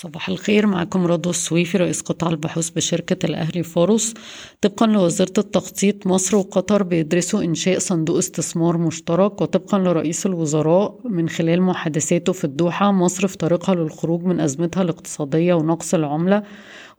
صباح 0.00 0.28
الخير 0.28 0.66
معكم 0.66 1.06
رضوى 1.06 1.30
السويفي 1.30 1.78
رئيس 1.78 2.00
قطاع 2.00 2.30
البحوث 2.30 2.70
بشركة 2.70 3.26
الأهلي 3.26 3.62
فاروس 3.62 4.14
طبقا 4.60 4.86
لوزارة 4.86 5.32
التخطيط 5.38 6.06
مصر 6.06 6.36
وقطر 6.36 6.82
بيدرسوا 6.82 7.42
إنشاء 7.42 7.78
صندوق 7.78 8.16
استثمار 8.16 8.78
مشترك. 8.78 9.40
وطبقا 9.40 9.78
لرئيس 9.78 10.26
الوزراء 10.26 11.00
من 11.04 11.28
خلال 11.28 11.62
محادثاته 11.62 12.32
في 12.32 12.44
الدوحة 12.44 12.92
مصر 12.92 13.26
في 13.26 13.36
طريقها 13.36 13.74
للخروج 13.74 14.22
من 14.22 14.40
أزمتها 14.40 14.82
الاقتصادية 14.82 15.54
ونقص 15.54 15.94
العملة. 15.94 16.42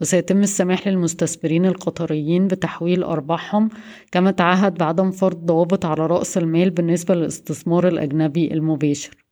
وسيتم 0.01 0.39
السماح 0.39 0.87
للمستثمرين 0.87 1.65
القطريين 1.65 2.47
بتحويل 2.47 3.03
أرباحهم 3.03 3.69
كما 4.11 4.31
تعهد 4.31 4.73
بعدم 4.73 5.11
فرض 5.11 5.45
ضوابط 5.45 5.85
على 5.85 6.07
رأس 6.07 6.37
المال 6.37 6.69
بالنسبة 6.69 7.15
للاستثمار 7.15 7.87
الأجنبي 7.87 8.53
المباشر. 8.53 9.28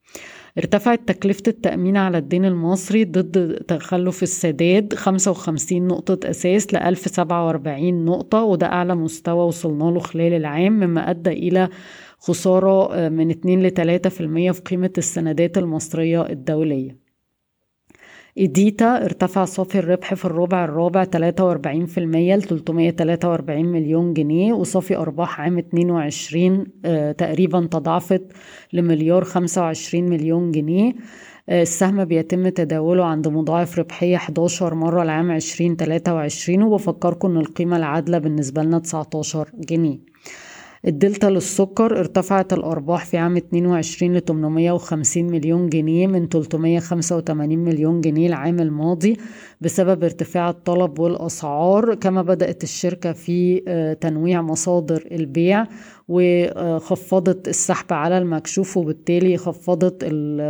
ارتفعت 0.57 1.07
تكلفة 1.07 1.43
التأمين 1.47 1.97
على 1.97 2.17
الدين 2.17 2.45
المصري 2.45 3.05
ضد 3.05 3.53
تخلف 3.67 4.23
السداد 4.23 4.93
55 4.93 5.87
نقطة 5.87 6.29
أساس 6.29 6.73
ل 6.73 6.77
1047 6.77 8.05
نقطة 8.05 8.43
وده 8.43 8.67
أعلى 8.67 8.95
مستوى 8.95 9.45
وصلنا 9.45 9.83
له 9.83 9.99
خلال 9.99 10.33
العام 10.33 10.73
مما 10.73 11.09
أدى 11.09 11.29
إلى 11.29 11.69
خسارة 12.19 13.09
من 13.09 13.29
2 13.29 13.63
ل 13.63 13.71
3% 13.71 14.51
في 14.51 14.61
قيمة 14.65 14.93
السندات 14.97 15.57
المصرية 15.57 16.21
الدولية. 16.29 17.06
إيديتا 18.37 19.05
ارتفع 19.05 19.45
صافي 19.45 19.79
الربح 19.79 20.13
في 20.13 20.25
الربع 20.25 20.65
الرابع 20.65 21.03
43% 21.05 21.07
ل 21.97 22.41
343 22.41 23.65
مليون 23.65 24.13
جنيه 24.13 24.53
وصافي 24.53 24.97
أرباح 24.97 25.41
عام 25.41 25.57
22 25.57 26.65
آه 26.85 27.11
تقريبا 27.11 27.67
تضاعفت 27.71 28.21
لمليار 28.73 29.23
25 29.23 30.09
مليون 30.09 30.51
جنيه. 30.51 30.93
آه 31.49 31.61
السهم 31.61 32.05
بيتم 32.05 32.49
تداوله 32.49 33.05
عند 33.05 33.27
مضاعف 33.27 33.79
ربحية 33.79 34.15
11 34.15 34.73
مرة 34.75 35.03
لعام 35.03 35.31
2023 35.31 36.63
وبفكركم 36.63 37.31
إن 37.31 37.37
القيمة 37.37 37.77
العادلة 37.77 38.17
بالنسبة 38.17 38.63
لنا 38.63 38.79
19 38.79 39.49
جنيه. 39.53 39.99
الدلتا 40.87 41.27
للسكر 41.27 41.99
ارتفعت 41.99 42.53
الأرباح 42.53 43.05
في 43.05 43.17
عام 43.17 43.37
22 43.37 44.13
ل 44.17 44.21
850 44.21 45.23
مليون 45.23 45.69
جنيه 45.69 46.07
من 46.07 46.27
385 46.27 47.57
مليون 47.57 48.01
جنيه 48.01 48.27
العام 48.27 48.59
الماضي 48.59 49.17
بسبب 49.61 50.03
ارتفاع 50.03 50.49
الطلب 50.49 50.99
والأسعار 50.99 51.95
كما 51.95 52.21
بدأت 52.21 52.63
الشركة 52.63 53.11
في 53.11 53.59
تنويع 54.01 54.41
مصادر 54.41 55.07
البيع 55.11 55.65
وخفضت 56.07 57.47
السحب 57.47 57.93
على 57.93 58.17
المكشوف 58.17 58.77
وبالتالي 58.77 59.37
خفضت 59.37 60.07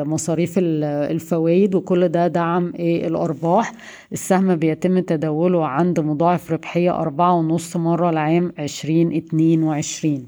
مصاريف 0.07 0.53
الفوائد 0.57 1.75
وكل 1.75 2.07
ده 2.07 2.27
دعم 2.27 2.73
الأرباح. 2.79 3.73
السهم 4.11 4.55
بيتم 4.55 4.99
تداوله 4.99 5.65
عند 5.67 5.99
مضاعف 5.99 6.51
ربحية 6.51 6.95
أربعة 7.01 7.33
ونص 7.33 7.77
مرة 7.77 8.11
لعام 8.11 8.51
2022 8.59 10.25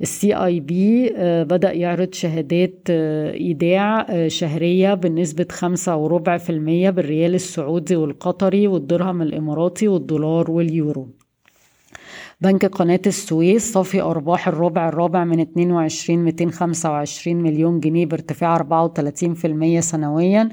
ال 0.00 0.34
CIB 0.34 1.12
بدأ 1.44 1.72
يعرض 1.72 2.12
شهادات 2.12 2.90
إيداع 2.90 4.06
شهرية 4.28 4.94
بنسبة 4.94 5.46
خمسة 5.50 5.96
وربع 5.96 6.36
في 6.36 6.50
المية 6.50 6.90
بالريال 6.90 7.34
السعودي 7.34 7.96
والقطري 7.96 8.66
والدرهم 8.66 9.22
الإماراتي 9.22 9.88
والدولار 9.88 10.50
واليورو. 10.50 11.08
بنك 12.40 12.66
قناة 12.66 13.00
السويس 13.06 13.72
صافي 13.72 14.02
أرباح 14.02 14.48
الربع 14.48 14.88
الرابع 14.88 15.24
من 15.24 15.40
22 15.40 16.24
225 16.24 17.36
مليون 17.36 17.80
جنيه 17.80 18.06
بارتفاع 18.06 18.56
34% 18.56 19.80
سنويا 19.80 20.48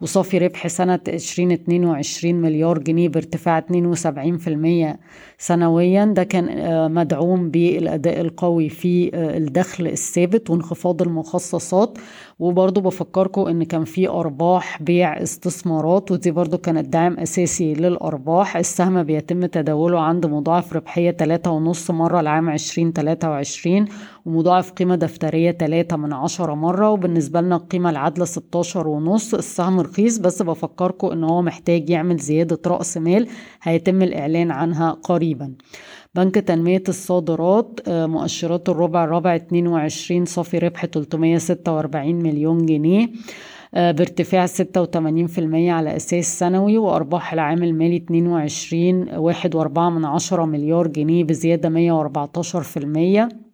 وصافي 0.00 0.38
ربح 0.38 0.66
سنة 0.66 1.00
2022 1.08 2.34
مليار 2.34 2.78
جنيه 2.78 3.08
بارتفاع 3.08 3.58
72% 3.58 4.98
سنويا. 5.38 6.04
ده 6.04 6.22
كان 6.22 6.92
مدعوم 6.92 7.50
بالأداء 7.50 8.20
القوي 8.20 8.68
في 8.68 9.10
الدخل 9.14 9.86
الثابت 9.86 10.50
وانخفاض 10.50 11.02
المخصصات. 11.02 11.98
وبرضو 12.38 12.80
بفكركم 12.80 13.40
إن 13.46 13.62
كان 13.64 13.84
في 13.84 14.08
أرباح 14.08 14.82
بيع 14.82 15.22
استثمارات 15.22 16.10
ودي 16.10 16.30
برضو 16.30 16.58
كانت 16.58 16.88
دعم 16.88 17.18
أساسي 17.18 17.74
للأرباح. 17.74 18.56
السهم 18.56 19.02
بيتم 19.02 19.46
تداوله 19.46 20.00
عند 20.00 20.26
مضاعف 20.26 20.72
ربحية 20.72 21.10
3.5 21.10 21.90
مرة 21.90 22.20
لعام 22.20 22.48
2023 22.48 23.84
ومضاعف 24.26 24.72
قيمة 24.72 24.96
دفترية 24.96 25.50
3 25.50 25.96
من 25.96 26.12
10 26.12 26.54
مرة. 26.54 26.90
وبالنسبة 26.90 27.40
لنا 27.40 27.56
القيمة 27.56 27.90
العادلة 27.90 28.24
16 28.24 28.88
ونص. 28.88 29.34
السهم 29.34 29.80
رخيص 29.90 30.18
بس 30.18 30.42
بفكركم 30.42 31.06
إن 31.08 31.24
هو 31.24 31.42
محتاج 31.42 31.90
يعمل 31.90 32.16
زيادة 32.16 32.58
رأس 32.66 32.96
مال 32.96 33.26
هيتم 33.62 34.02
الإعلان 34.02 34.50
عنها 34.50 34.90
قريبا. 34.90 35.52
بنك 36.14 36.34
تنمية 36.34 36.82
الصادرات 36.88 37.80
مؤشرات 37.88 38.68
الربع 38.68 39.04
الرابع 39.04 39.36
22 39.36 40.24
صافي 40.24 40.58
ربح 40.58 40.86
346 40.86 42.14
مليون 42.14 42.66
جنيه 42.66 43.08
بارتفاع 43.72 44.46
86% 44.46 44.52
على 45.54 45.96
أساس 45.96 46.38
سنوي 46.38 46.78
وأرباح 46.78 47.32
العام 47.32 47.62
المالي 47.62 47.96
22 47.96 49.16
واحد 49.16 49.54
وأربعة 49.54 49.90
من 49.90 50.04
عشرة 50.04 50.44
مليار 50.44 50.86
جنيه 50.86 51.24
بزيادة 51.24 51.68
114% 51.68 53.49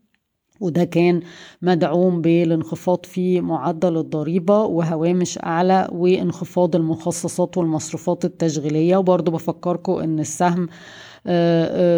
وده 0.60 0.84
كان 0.84 1.20
مدعوم 1.62 2.20
بالانخفاض 2.20 3.06
في 3.06 3.40
معدل 3.40 3.96
الضريبة 3.96 4.62
وهوامش 4.64 5.38
أعلى 5.38 5.88
وانخفاض 5.92 6.76
المخصصات 6.76 7.58
والمصروفات 7.58 8.24
التشغيلية. 8.24 8.96
وبرضو 8.96 9.30
بفكركم 9.30 9.92
أن 9.92 10.20
السهم 10.20 10.68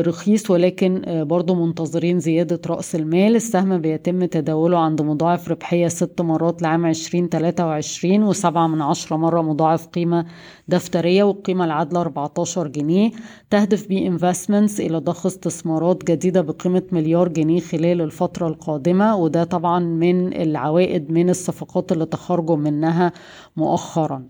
رخيص 0.06 0.50
ولكن 0.50 1.02
برضو 1.06 1.54
منتظرين 1.66 2.18
زيادة 2.18 2.60
رأس 2.66 2.94
المال. 2.94 3.36
السهم 3.36 3.78
بيتم 3.78 4.24
تداوله 4.24 4.78
عند 4.78 5.02
مضاعف 5.02 5.48
ربحية 5.48 5.88
ست 5.88 6.20
مرات 6.20 6.62
لعام 6.62 6.86
2023 6.86 8.22
وسبعة 8.22 8.66
من 8.66 8.82
عشرة 8.82 9.16
مرة 9.16 9.42
مضاعف 9.42 9.86
قيمة 9.86 10.26
دفترية 10.68 11.22
والقيمة 11.22 11.64
العادلة 11.64 12.00
14 12.00 12.68
جنيه. 12.68 13.10
تهدف 13.50 13.88
بي 13.88 14.06
إنفستمنتس 14.06 14.80
إلى 14.80 14.98
ضخ 14.98 15.26
استثمارات 15.26 16.04
جديدة 16.04 16.40
بقيمة 16.40 16.82
مليار 16.92 17.28
جنيه 17.28 17.60
خلال 17.60 18.00
الفترة 18.00 18.48
القادمة 18.48 19.16
وده 19.16 19.44
طبعا 19.44 19.78
من 19.80 20.32
العوائد 20.42 21.10
من 21.10 21.30
الصفقات 21.30 21.92
اللي 21.92 22.06
تخرجوا 22.06 22.56
منها 22.56 23.12
مؤخرا. 23.56 24.24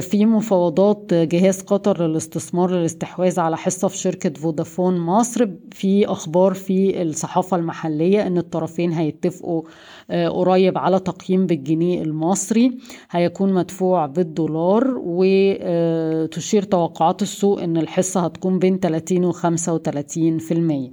في 0.00 0.26
مفاوضات 0.26 1.14
جهاز 1.14 1.60
قطر 1.62 2.06
للاستثمار 2.06 2.70
للاستحواذ 2.70 3.40
على 3.40 3.56
حصة 3.56 3.88
في 3.88 3.96
شركة 3.98 4.30
فودافون 4.40 4.98
مصر. 5.00 5.48
في 5.72 6.06
أخبار 6.06 6.54
في 6.54 7.02
الصحافة 7.02 7.56
المحلية 7.56 8.26
أن 8.26 8.38
الطرفين 8.38 8.92
هيتفقوا 8.92 9.62
قريب 10.10 10.78
على 10.78 10.98
تقييم 11.00 11.46
بالجنيه 11.46 12.02
المصري. 12.02 12.78
هيكون 13.10 13.52
مدفوع 13.54 14.06
بالدولار 14.06 14.94
وتشير 15.04 16.62
توقعات 16.62 17.22
السوق 17.22 17.62
أن 17.62 17.76
الحصة 17.76 18.20
هتكون 18.20 18.58
بين 18.58 18.78
30 18.78 19.24
و 19.24 19.32
35% 19.32 20.92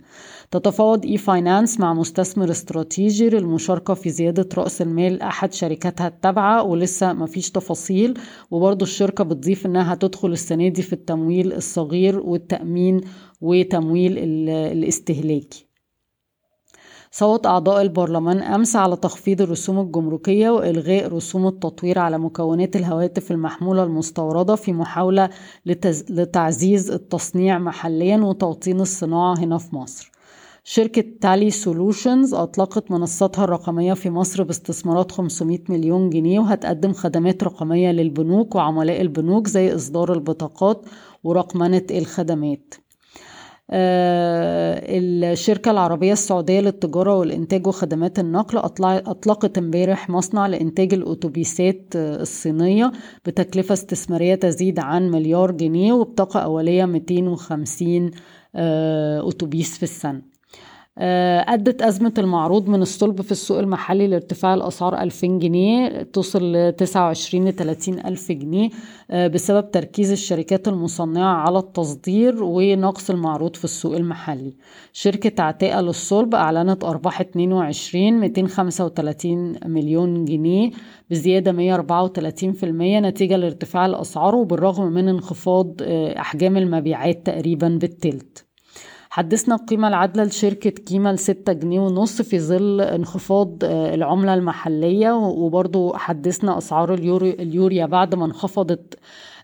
تتفاوض 0.52 1.06
اي 1.06 1.18
فاينانس 1.18 1.80
مع 1.80 1.94
مستثمر 1.94 2.52
استراتيجي 2.52 3.30
للمشاركة 3.30 3.94
في 3.94 4.10
زيادة 4.10 4.50
رأس 4.58 4.82
المال 4.82 5.22
أحد 5.22 5.54
شركاتها 5.54 6.08
التابعة 6.08 6.64
ولسه 6.64 7.14
مفيش 7.14 7.52
تفاصيل. 7.52 8.14
وبرضو 8.52 8.86
الشركة 8.86 9.24
بتضيف 9.24 9.66
إنها 9.66 9.94
هتدخل 9.94 10.32
السنة 10.32 10.68
دي 10.68 10.82
في 10.82 10.94
التمويل 10.94 11.54
الصغير 11.54 12.20
والتأمين 12.20 13.02
وتمويل 13.42 14.18
الاستهلاكي 14.50 15.66
صوت 17.12 17.46
أعضاء 17.46 17.82
البرلمان 17.82 18.38
أمس 18.40 18.76
على 18.76 18.96
تخفيض 18.96 19.42
الرسوم 19.42 19.80
الجمركية 19.80 20.50
وإلغاء 20.50 21.08
رسوم 21.14 21.48
التطوير 21.48 22.00
على 22.00 22.18
مكونات 22.18 22.76
الهواتف 22.76 23.32
المحمولة 23.32 23.84
المستوردة 23.84 24.56
في 24.56 24.74
محاولة 24.74 25.30
لتعزيز 26.10 26.92
التصنيع 26.92 27.60
محليا 27.60 28.18
وتوطين 28.18 28.80
الصناعة 28.82 29.40
هنا 29.40 29.58
في 29.58 29.76
مصر. 29.76 30.12
شركة 30.64 31.04
تالي 31.22 31.52
سولوشنز 31.52 32.34
أطلقت 32.34 32.92
منصتها 32.92 33.44
الرقمية 33.44 33.94
في 33.94 34.10
مصر 34.10 34.44
باستثمارات 34.44 35.12
500 35.12 35.60
مليون 35.70 36.10
جنيه 36.10 36.40
وهتقدم 36.40 36.94
خدمات 36.94 37.44
رقمية 37.44 37.92
للبنوك 37.92 38.56
وعملاء 38.56 39.02
البنوك 39.02 39.48
زي 39.48 39.76
إصدار 39.76 40.14
البطاقات 40.14 40.86
ورقمنة 41.24 41.84
الخدمات. 41.92 42.74
آه 43.72 44.82
الشركة 45.34 45.72
العربية 45.72 46.14
السعودية 46.14 46.60
للتجارة 46.60 47.16
والإنتاج 47.16 47.68
وخدمات 47.68 48.20
النقل 48.20 48.58
أطلقت 48.58 49.58
امبارح 49.58 50.10
مصنع 50.10 50.48
لإنتاج 50.48 50.94
الأتوبيسات 50.94 51.86
الصينية 51.96 52.92
بتكلفة 53.26 53.74
استثمارية 53.74 54.36
تزيد 54.36 54.80
عن 54.80 55.12
مليار 55.12 55.52
جنيه 55.52 55.94
وبطاقة 55.94 56.40
أولية 56.40 56.86
250 56.86 58.12
آه 58.56 59.30
أتوبيس 59.30 59.78
في 59.78 59.84
السنة. 59.84 60.29
أدت 61.02 61.82
أزمة 61.82 62.14
المعروض 62.18 62.70
من 62.70 62.82
الصلب 62.82 63.22
في 63.22 63.32
السوق 63.32 63.60
المحلي 63.60 64.08
لارتفاع 64.08 64.54
الأسعار 64.54 65.02
2000 65.02 65.28
جنيه 65.28 66.02
توصل 66.04 66.56
ل 66.56 66.72
29 66.72 67.48
ل 67.48 67.54
30 67.54 68.00
ألف 68.00 68.32
جنيه 68.32 68.70
بسبب 69.14 69.72
تركيز 69.72 70.12
الشركات 70.12 70.68
المصنعة 70.68 71.36
على 71.36 71.60
التصدير 71.60 72.44
ونقص 72.44 73.10
المعروض 73.10 73.56
في 73.56 73.64
السوق 73.64 73.96
المحلي. 73.96 74.54
شركة 74.94 75.44
عتاقة 75.44 75.82
للصلب 75.82 76.36
أعلنت 76.36 76.84
أرباح 76.84 77.22
22 77.22 78.20
235 78.20 79.56
مليون 79.66 80.26
جنيه 80.26 80.72
بزيادة 81.10 81.52
134% 81.52 82.64
نتيجة 83.00 83.36
لارتفاع 83.38 83.86
الأسعار 83.86 84.36
وبالرغم 84.36 84.92
من 84.92 85.08
انخفاض 85.08 85.76
أحجام 86.20 86.58
المبيعات 86.58 87.26
تقريبا 87.26 87.68
بالتلت. 87.82 88.49
حدثنا 89.12 89.56
القيمة 89.56 89.88
العادلة 89.88 90.24
لشركة 90.24 90.70
كيما 90.70 91.14
لستة 91.14 91.54
جنيه 91.54 91.80
ونص 91.80 92.22
في 92.22 92.40
ظل 92.40 92.82
انخفاض 92.82 93.58
العملة 93.64 94.34
المحلية 94.34 95.12
وبرضو 95.12 95.94
حدثنا 95.94 96.58
أسعار 96.58 96.94
اليوريا 96.94 97.86
بعد 97.86 98.16
ما 98.16 98.26
انخفضت 98.26 99.00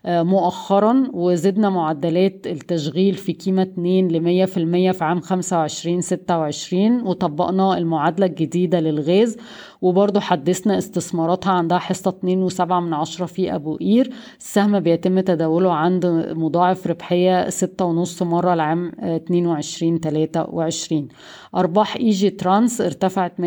مؤخرا 0.08 1.08
وزدنا 1.12 1.70
معدلات 1.70 2.46
التشغيل 2.46 3.14
في 3.14 3.32
قيمة 3.32 3.62
2 3.62 4.08
ل 4.08 4.46
100% 4.46 4.50
في 4.96 5.04
عام 5.04 5.20
25 5.20 6.00
26 6.00 7.02
وطبقنا 7.06 7.78
المعادلة 7.78 8.26
الجديدة 8.26 8.80
للغاز 8.80 9.36
وبرضو 9.82 10.20
حدثنا 10.20 10.78
استثماراتها 10.78 11.52
عندها 11.52 11.78
حصة 11.78 12.14
2.7 12.50 12.60
من 12.72 12.94
عشرة 12.94 13.26
في 13.26 13.54
أبو 13.54 13.76
قير. 13.76 14.10
السهم 14.38 14.80
بيتم 14.80 15.20
تداوله 15.20 15.72
عند 15.72 16.06
مضاعف 16.36 16.86
ربحية 16.86 17.48
6.5 17.50 18.22
مرة 18.22 18.54
لعام 18.54 18.92
22 19.00 19.55
23 19.62 21.08
أرباح 21.56 21.96
إيجي 21.96 22.30
ترانس 22.30 22.80
ارتفعت 22.80 23.32
100% 23.40 23.44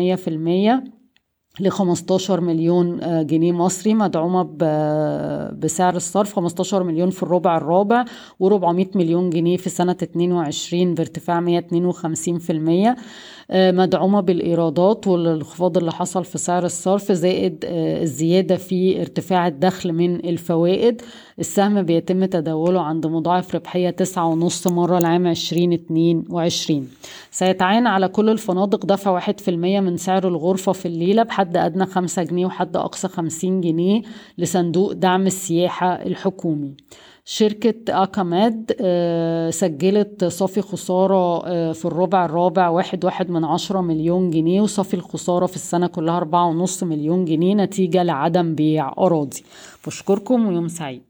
ل 1.60 1.68
15 1.68 2.40
مليون 2.40 3.00
جنيه 3.26 3.52
مصري 3.52 3.94
مدعومة 3.94 4.42
بسعر 5.58 5.96
الصرف 5.96 6.34
15 6.36 6.82
مليون 6.82 7.10
في 7.10 7.22
الربع 7.22 7.56
الرابع 7.56 8.04
و400 8.42 8.96
مليون 8.96 9.30
جنيه 9.30 9.56
في 9.56 9.70
سنة 9.70 9.96
22 10.02 10.94
بارتفاع 10.94 11.60
152% 11.60 12.96
مدعومة 13.52 14.20
بالإيرادات 14.20 15.06
والانخفاض 15.06 15.78
اللي 15.78 15.92
حصل 15.92 16.24
في 16.24 16.38
سعر 16.38 16.64
الصرف 16.64 17.12
زائد 17.12 17.64
الزيادة 17.64 18.56
في 18.56 19.00
ارتفاع 19.00 19.46
الدخل 19.46 19.92
من 19.92 20.16
الفوائد. 20.16 21.02
السهم 21.38 21.82
بيتم 21.82 22.24
تداوله 22.24 22.80
عند 22.80 23.06
مضاعف 23.06 23.54
ربحية 23.54 23.90
تسعة 23.90 24.26
ونص 24.26 24.66
مرة 24.66 24.98
لعام 24.98 25.26
عشرين 25.26 25.72
اتنين 25.72 26.24
وعشرين. 26.30 26.88
سيتعين 27.30 27.86
على 27.86 28.08
كل 28.08 28.28
الفنادق 28.30 28.86
دفع 28.86 29.10
واحد 29.10 29.40
في 29.40 29.50
المية 29.50 29.80
من 29.80 29.96
سعر 29.96 30.28
الغرفة 30.28 30.72
في 30.72 30.86
الليلة 30.86 31.22
بحد 31.22 31.56
أدنى 31.56 31.86
خمسة 31.86 32.22
جنيه 32.22 32.46
وحد 32.46 32.76
أقصى 32.76 33.08
خمسين 33.08 33.60
جنيه 33.60 34.02
لصندوق 34.38 34.92
دعم 34.92 35.26
السياحة 35.26 35.92
الحكومي. 35.92 36.74
شركة 37.32 38.02
أكاماد 38.02 38.72
سجلت 39.50 40.24
صافي 40.24 40.60
خسارة 40.62 41.38
في 41.72 41.84
الربع 41.84 42.24
الرابع 42.24 42.68
واحد 42.68 43.04
واحد 43.04 43.30
من 43.30 43.44
عشرة 43.44 43.80
مليون 43.80 44.30
جنيه 44.30 44.60
وصافي 44.60 44.94
الخسارة 44.94 45.46
في 45.46 45.56
السنة 45.56 45.86
كلها 45.86 46.16
أربعة 46.16 46.46
ونص 46.46 46.82
مليون 46.82 47.24
جنيه 47.24 47.54
نتيجة 47.54 48.02
لعدم 48.02 48.54
بيع 48.54 48.92
أراضي. 48.98 49.44
بشكركم 49.86 50.46
ويوم 50.48 50.68
سعيد. 50.68 51.02